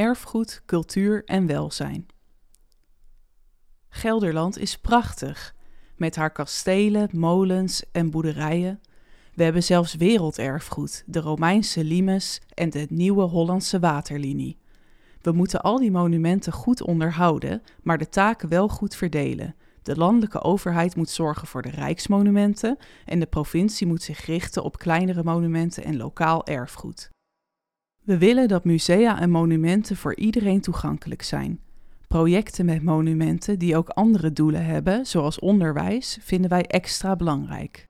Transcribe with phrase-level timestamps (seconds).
[0.00, 2.06] erfgoed, cultuur en welzijn.
[3.88, 5.54] Gelderland is prachtig,
[5.96, 8.80] met haar kastelen, molens en boerderijen.
[9.34, 14.58] We hebben zelfs werelderfgoed, de Romeinse limes en de nieuwe Hollandse waterlinie.
[15.20, 19.54] We moeten al die monumenten goed onderhouden, maar de taken wel goed verdelen.
[19.82, 24.78] De landelijke overheid moet zorgen voor de rijksmonumenten en de provincie moet zich richten op
[24.78, 27.10] kleinere monumenten en lokaal erfgoed.
[28.10, 31.60] We willen dat musea en monumenten voor iedereen toegankelijk zijn.
[32.08, 37.86] Projecten met monumenten die ook andere doelen hebben, zoals onderwijs, vinden wij extra belangrijk.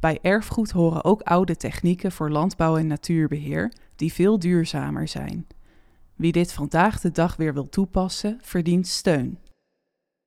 [0.00, 5.46] Bij erfgoed horen ook oude technieken voor landbouw en natuurbeheer, die veel duurzamer zijn.
[6.14, 9.38] Wie dit vandaag de dag weer wil toepassen, verdient steun.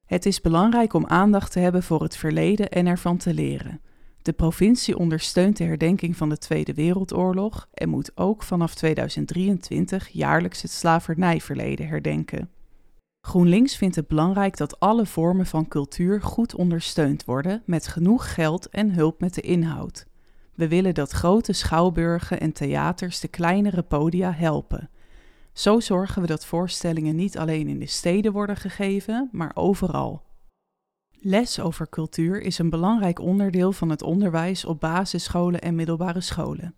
[0.05, 3.81] Het is belangrijk om aandacht te hebben voor het verleden en ervan te leren.
[4.23, 10.61] De provincie ondersteunt de herdenking van de Tweede Wereldoorlog en moet ook vanaf 2023 jaarlijks
[10.61, 12.49] het slavernijverleden herdenken.
[13.21, 18.69] GroenLinks vindt het belangrijk dat alle vormen van cultuur goed ondersteund worden met genoeg geld
[18.69, 20.05] en hulp met de inhoud.
[20.53, 24.89] We willen dat grote schouwburgen en theaters de kleinere podia helpen.
[25.53, 30.23] Zo zorgen we dat voorstellingen niet alleen in de steden worden gegeven, maar overal.
[31.25, 36.75] Les over cultuur is een belangrijk onderdeel van het onderwijs op basisscholen en middelbare scholen.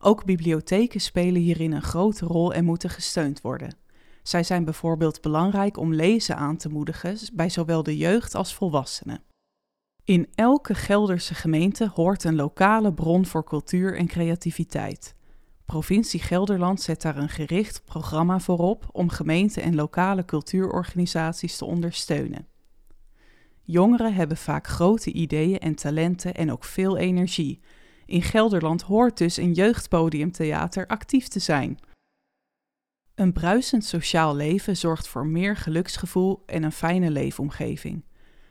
[0.00, 3.76] Ook bibliotheken spelen hierin een grote rol en moeten gesteund worden.
[4.22, 9.22] Zij zijn bijvoorbeeld belangrijk om lezen aan te moedigen bij zowel de jeugd als volwassenen.
[10.04, 15.14] In elke Gelderse gemeente hoort een lokale bron voor cultuur en creativiteit.
[15.64, 21.64] Provincie Gelderland zet daar een gericht programma voor op om gemeenten en lokale cultuurorganisaties te
[21.64, 22.50] ondersteunen.
[23.64, 27.60] Jongeren hebben vaak grote ideeën en talenten en ook veel energie.
[28.06, 31.78] In Gelderland hoort dus een jeugdpodiumtheater actief te zijn.
[33.14, 38.04] Een bruisend sociaal leven zorgt voor meer geluksgevoel en een fijne leefomgeving.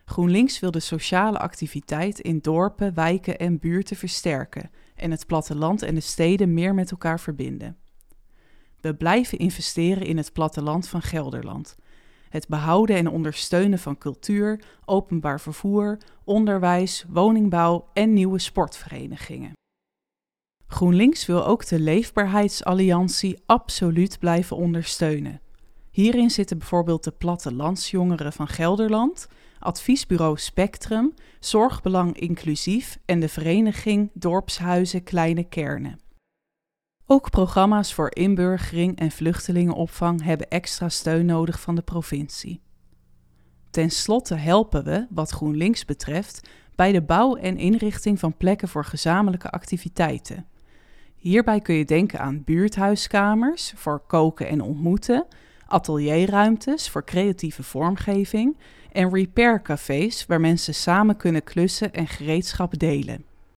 [0.06, 5.96] GroenLinks wil de sociale activiteit in dorpen, wijken en buurten versterken en het platteland en
[5.96, 7.78] de steden meer met elkaar verbinden.
[8.82, 11.76] We blijven investeren in het platteland van Gelderland.
[12.32, 19.52] Het behouden en ondersteunen van cultuur, openbaar vervoer, onderwijs, woningbouw en nieuwe sportverenigingen.
[20.68, 25.42] GroenLinks wil ook de Leefbaarheidsalliantie absoluut blijven ondersteunen.
[25.92, 29.28] Hierin zitten bijvoorbeeld de Plattelandsjongeren van Gelderland,
[29.60, 36.00] Adviesbureau Spectrum, Zorgbelang Inclusief en de vereniging Dorpshuizen Kleine Kernen.
[37.12, 42.62] Ook programma's voor inburgering en vluchtelingenopvang hebben extra steun nodig van de provincie.
[43.70, 48.86] Ten slotte helpen we, wat GroenLinks betreft, bij de bouw en inrichting van plekken voor
[48.86, 50.48] gezamenlijke activiteiten.
[51.16, 55.26] Hierbij kun je denken aan buurthuiskamers voor koken en ontmoeten,
[55.68, 58.58] atelierruimtes voor creatieve vormgeving
[58.92, 63.31] en repaircafés waar mensen samen kunnen klussen en gereedschap delen.